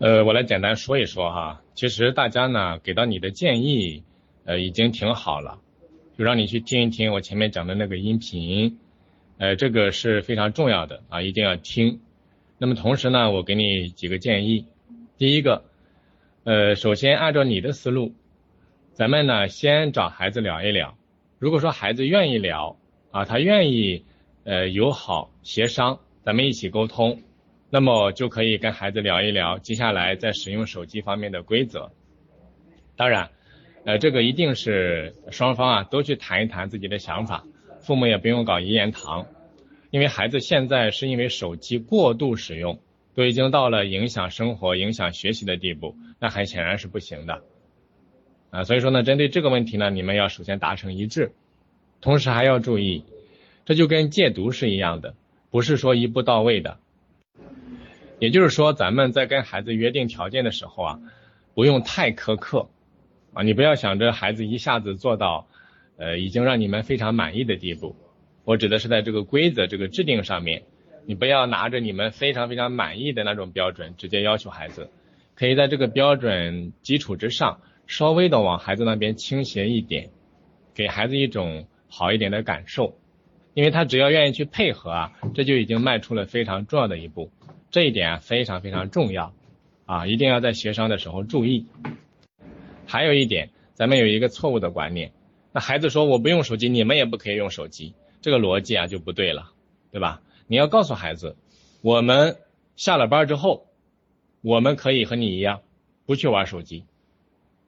[0.00, 1.60] 呃，我来简单说一说哈。
[1.74, 4.04] 其实大家呢给到你的建议，
[4.44, 5.58] 呃，已经挺好了，
[6.16, 8.78] 就让你去听一听我前面讲的那个音频，
[9.38, 11.98] 呃，这个是非常重要的啊，一定要听。
[12.58, 14.66] 那么同时呢，我给你几个建议。
[15.16, 15.64] 第一个，
[16.44, 18.12] 呃，首先按照你的思路，
[18.92, 20.96] 咱们呢先找孩子聊一聊。
[21.40, 22.76] 如果说孩子愿意聊
[23.10, 24.04] 啊，他愿意
[24.44, 27.20] 呃友好协商，咱们一起沟通。
[27.70, 31.90] 那么就可以跟孩子聊一聊接下来在使用手机方面的规则。
[32.96, 33.30] 当然，
[33.84, 37.44] 呃，这个一定是双方啊都去谈一谈自己的想法，
[37.80, 39.26] 父母也不用搞一言堂，
[39.90, 42.80] 因为孩子现在是因为手机过度使用，
[43.14, 47.42] 都已经到了影响生活、影响学习的地步，那很显然是不行的。
[48.50, 51.32] 啊，所以说呢，针对这个问题呢，你们要首先达成一致，
[52.00, 53.04] 同时还要注意，
[53.66, 55.14] 这就跟戒毒是一样的，
[55.50, 56.78] 不是说一步到位的。
[58.18, 61.00] 也就是说，咱们在跟孩子约定条件的时候啊，
[61.54, 62.68] 不用太苛刻
[63.32, 65.46] 啊，你不要想着孩子一下子做到，
[65.96, 67.94] 呃，已经让你们非常满意的地步。
[68.44, 70.64] 我指的是在这个规则这个制定上面，
[71.06, 74.90] 你不要拿着你们非常非常满意的那种标准直接要求孩子，
[75.36, 80.10] 可以在这个标准基础之上，稍微的往孩子那边倾斜一点，
[80.74, 82.98] 给孩子一种好一点的感受，
[83.54, 87.30] 因为他只要愿意去配合啊，这就已经迈出了非常重要的一步。
[87.70, 89.34] 这一点非常非常重要
[89.86, 91.66] 啊，一定要在协商的时候注意。
[92.86, 95.12] 还有一点，咱们有一个错误的观念，
[95.52, 99.50] 那孩子说我不用手机，你们也不可以用手机，这个逻辑啊就不对了，
[99.92, 100.22] 对吧？
[100.46, 101.36] 你要告诉孩子，
[101.82, 102.38] 我们
[102.76, 103.66] 下了班之后，
[104.40, 105.60] 我们可以和你一样
[106.06, 106.84] 不去玩手机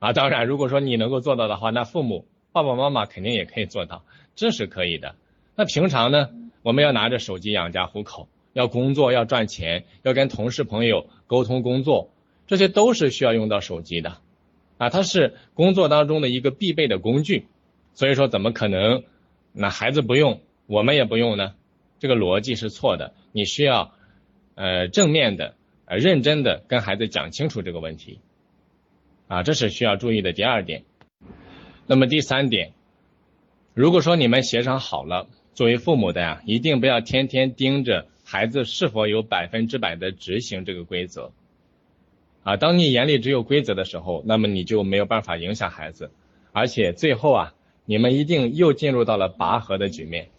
[0.00, 0.12] 啊。
[0.12, 5.14] 当然，如果说你能够做到的话，那父母爸爸妈妈肯定也可以做到，这是可以的。
[5.54, 6.30] 那平常呢，
[6.62, 8.28] 我们要拿着手机养家糊口。
[8.54, 12.10] 要工作，要赚钱，要跟同事朋友沟通工作，
[12.46, 14.18] 这些都是需要用到手机的，
[14.78, 17.46] 啊，它是工作当中的一个必备的工具，
[17.94, 19.02] 所以说怎么可能
[19.52, 21.54] 那孩子不用，我们也不用呢？
[21.98, 23.92] 这个逻辑是错的，你需要
[24.54, 25.54] 呃正面的、
[25.86, 28.20] 呃认真的跟孩子讲清楚这个问题，
[29.26, 30.84] 啊，这是需要注意的第二点。
[31.86, 32.72] 那么第三点，
[33.74, 38.06] 如果说你们协商好了，作为父母的呀，一定不要天天盯着。
[38.24, 41.30] 孩子是否有百分之百的执行这个规则
[42.42, 42.56] 啊？
[42.56, 46.10] 当你眼里只有规则的时候，那么你就没有办法影响孩子，
[46.52, 47.54] 而且最后啊，
[47.84, 50.30] 你们一定又进入到了拔河的局面。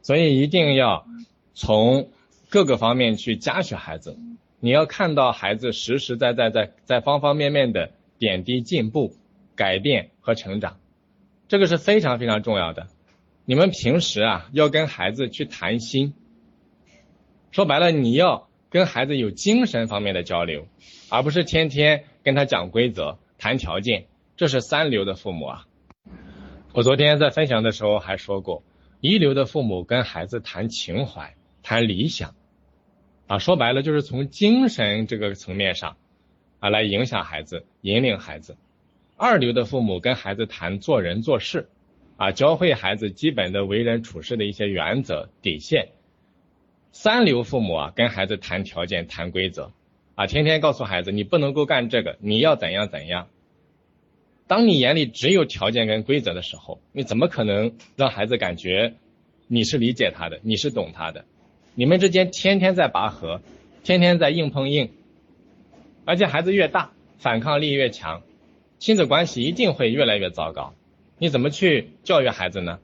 [0.00, 1.06] 所以一定要
[1.52, 2.08] 从
[2.48, 4.16] 各个方面去嘉许孩子，
[4.58, 9.14] 你要看到孩子实实在在在在方方面面的点滴进步、
[9.54, 10.78] 改变和成长，
[11.48, 12.86] 这个是非常非常重要的。
[13.44, 16.14] 你们平时啊，要跟孩子去谈心。
[17.50, 20.66] 说白了，你要跟孩子有精神方面的交流，
[21.08, 25.66] 而不是天天跟他讲规则、谈条件，这是三流的父母啊。
[26.74, 28.62] 我昨天在分享的时候还说过，
[29.00, 32.34] 一流的父母跟孩子谈情怀、谈理想，
[33.26, 35.96] 啊，说白了就是从精神这个层面上
[36.60, 38.56] 啊来影响孩子、引领孩子。
[39.16, 41.70] 二流的父母跟孩子谈做人做事，
[42.18, 45.88] 啊，教会孩子基本的为人处事的一些原则、底线。
[46.92, 49.72] 三流父母啊，跟孩子谈条件、谈规则，
[50.14, 53.28] 啊，天天告诉孩子你不能够干这个，你要怎样怎样。
[54.46, 58.94] 当你眼里只有条件跟规则的时候，你怎么可能让孩子感觉
[59.46, 61.24] 你是理解他的，你是懂他的？
[61.74, 63.42] 你们之间天天在拔河，
[63.84, 64.90] 天天在硬碰硬，
[66.04, 68.22] 而且孩子越大，反抗力越强，
[68.78, 70.74] 亲子关系一定会越来越糟糕。
[71.18, 72.78] 你怎么去教育孩子呢？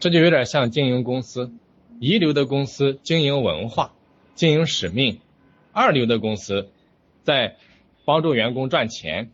[0.00, 1.52] 这就有点像经营公司。
[2.02, 3.92] 一流的公司经营文化、
[4.34, 5.20] 经营使命，
[5.70, 6.70] 二流的公司
[7.24, 7.58] 在
[8.06, 9.32] 帮助员工赚钱，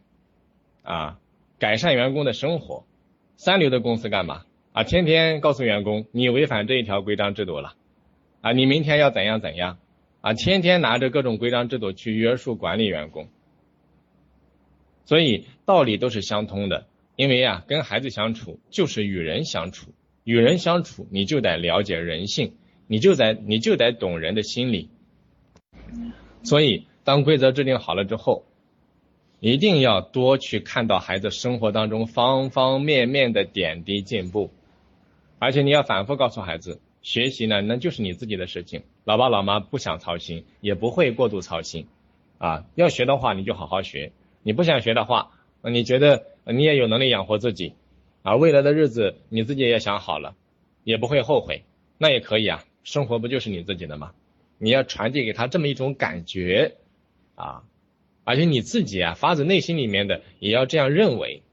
[0.82, 1.20] 啊，
[1.60, 2.84] 改善员工的生活，
[3.36, 4.42] 三流的公司干嘛？
[4.72, 7.76] 啊，天天告诉员工你违反这一条规章制度了，
[8.40, 9.78] 啊，你明天要怎样怎样，
[10.20, 13.28] 啊，天天拿着各种规章制度去约束管理员工，
[15.04, 19.92] 所以道理都是相通的，因为啊，跟孩子相处就是与人相处。
[20.26, 22.54] 与人相处，你就得了解人性，
[22.88, 24.90] 你就得你就得懂人的心理。
[26.42, 28.44] 所以，当规则制定好了之后，
[29.38, 34.50] 一定要多去看到孩子生活当中方方面面的点滴进步，
[35.38, 41.86] 而且你要反复告诉孩子，学习呢那就是你自己的事情，老爸老妈不想操心，也不会过度操心。
[42.38, 44.10] 啊，要学的话你就好好学，
[44.42, 45.30] 你不想学的话，
[45.62, 47.74] 你觉得你也有能力养活自己。
[48.28, 50.34] 而，未来的日子你自己也想好了，
[50.82, 51.62] 也不会后悔，
[51.96, 52.64] 那也可以啊。
[52.82, 54.14] 生活不就是你自己的吗？
[54.58, 56.74] 你要传递给他这么一种感觉，
[57.36, 57.62] 啊，
[58.24, 61.44] 而且你自己啊发自内心里面的也要这样认为，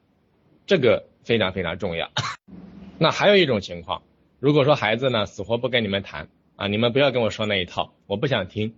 [0.65, 2.09] 这个非常非常重要。
[2.97, 4.01] 那还有一种情况，
[4.39, 8.73] 如果说孩子呢死活不跟你们谈啊，你们不要跟我说那一套，我不想听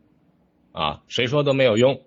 [0.74, 2.02] 啊，谁说都没有用，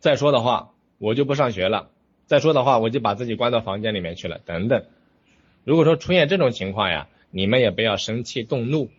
[0.00, 1.88] 再说的话我就不上学了，
[2.26, 4.84] 再说的话我就把自己关到房间里面去了，等等。
[5.64, 8.90] 如果说出现这种情况呀，你们也不要生气动怒，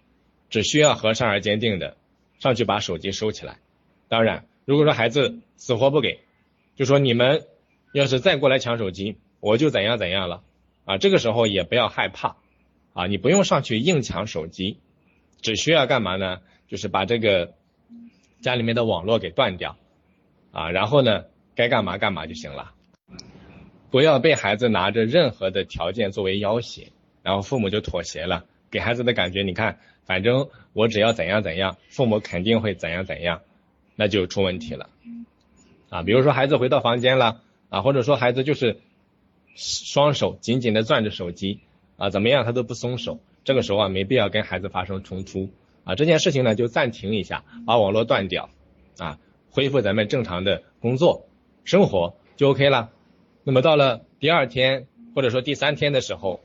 [0.50, 1.98] 只需要和善而坚定的
[2.40, 3.58] 上去把手机收起来。
[4.08, 6.20] 当然，如果说孩子死活不给，
[6.76, 7.46] 就说你们
[7.94, 10.44] 要是再过来抢手机，我就怎样怎样了
[10.86, 10.98] 啊！
[10.98, 12.38] 这个时候也不要害怕
[12.94, 14.78] 啊，你不用上去硬抢手机，
[15.42, 16.42] 只需要干嘛呢？
[16.68, 17.54] 就是把这个
[18.40, 19.78] 家里面的网络给断掉
[20.52, 22.74] 啊，然后呢，该干嘛干嘛就行了。
[23.92, 26.92] 不要被孩子拿着任何的条件作为要挟，
[27.22, 33.42] 然后父母就妥协了，给孩子的感觉，你看，反正我只要怎样怎样，父母肯定会怎样怎样，
[33.98, 34.90] 那就出问题了
[35.90, 36.04] 啊。
[36.04, 38.80] 比如说孩子回到房间了啊，或者说孩子就是
[39.56, 41.60] 双手紧紧的攥着手机
[41.98, 45.50] 啊，怎么样他都不松手，这个时候啊没必要跟孩子发生冲突
[45.84, 48.50] 啊，这件事情呢就暂停一下，把网络断掉
[48.98, 49.20] 啊，
[49.52, 51.26] 恢复咱们正常的工作
[51.66, 52.90] 生活就 OK 了。
[53.44, 56.42] 那么到了第二天或者说第三天的时候，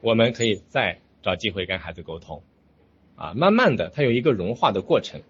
[0.00, 2.42] 我们可以再找机会跟孩子沟通，
[3.16, 5.22] 啊，慢慢的他有一个融化的过程，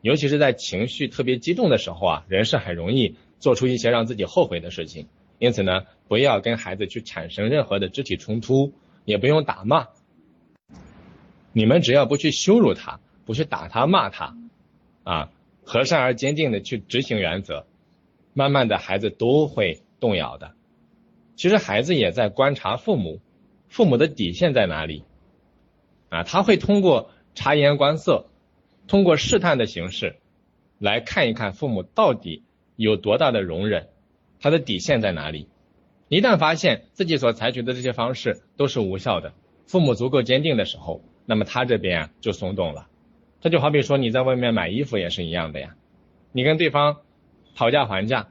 [0.00, 5.06] 尤其是在情绪特别激动的时候啊，人是很容易做出一些让自己后悔的事情，
[5.38, 8.72] 因此呢，不要跟孩子去产生任何的肢体冲突，
[9.04, 9.86] 也不用打骂，
[11.52, 14.36] 你们只要不去羞辱他，不去打他骂他，
[15.04, 15.30] 啊，
[15.62, 17.64] 和善而坚定的去执行原则，
[18.32, 20.52] 慢慢的孩子都会动摇的。
[21.36, 23.20] 其实孩子也在观察父母，
[23.68, 25.02] 父母的底线在哪里？
[26.08, 28.26] 啊，他会通过察言观色，
[28.86, 30.16] 通过试探的形式
[30.78, 32.44] 来看一看父母到底
[32.76, 33.88] 有多大的容忍，
[34.38, 35.48] 他的底线在哪里？
[36.08, 39.32] 一旦发现自己所采取的这些方式都是无效的，
[39.66, 42.86] 父母足够坚定的时候，那么他这边啊就松动了。
[43.40, 45.74] 这就好比说你在外面买衣服也是一样的呀，
[46.30, 46.98] 你跟对方
[47.56, 48.28] 讨价还价，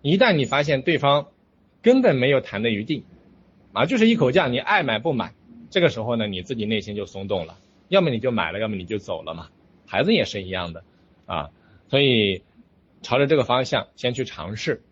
[0.00, 1.28] 一旦你发现对方。
[1.86, 3.04] 根本没有谈的余地，
[3.72, 5.34] 啊，就是一口价，你爱买不买，
[5.70, 7.56] 这个时候呢，你自己内心就松动了，
[7.86, 9.50] 要么你就买了，要么你就走了嘛。
[9.86, 10.82] 孩子也是一样的，
[11.26, 11.50] 啊，
[11.86, 12.42] 所以
[13.02, 14.82] 朝着这个方向先去尝试。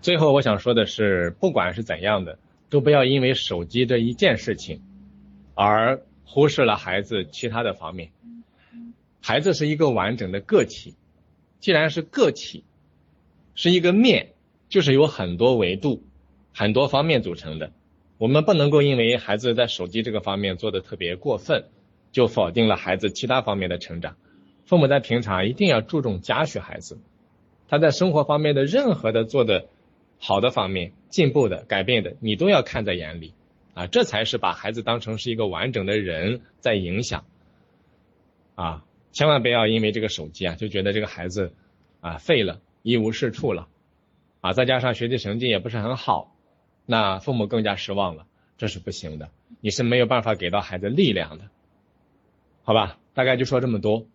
[0.00, 4.82] 最后我想说的是，不管是怎样的，都不要因为手机这一件事情
[5.54, 8.10] 而忽视了孩子其他的方面。
[9.20, 10.96] 孩子是一个完整的个体，
[11.60, 12.64] 既然是个体，
[13.54, 14.32] 是一个面。
[14.68, 16.02] 就是有很多维度、
[16.54, 17.72] 很多方面组成的，
[18.18, 21.64] 我们不能够因为孩子在手机这个方面做的特别过分，
[22.12, 24.16] 就否定了孩子其他方面的成长。
[24.66, 26.98] 父母在平常一定要注重嘉许孩子，
[27.68, 29.66] 他在生活方面的任何的做的
[30.18, 33.32] 好的方面、进步的、改变的，你都要看在眼里
[33.72, 37.24] 啊，这才是把孩子当成是一个完整的人在影响
[38.56, 41.54] 啊，千万不要因为这个手机啊就觉得这个孩子
[42.00, 43.68] 啊废了，一无是处了。
[44.48, 46.34] 啊，再加上学习成绩也不是很好，
[46.86, 48.24] 那父母更加失望了，
[48.56, 49.28] 这是不行的，
[49.60, 51.50] 你是没有办法给到孩子力量的，
[52.64, 52.98] 好吧？
[53.12, 54.06] 大概就说这么多。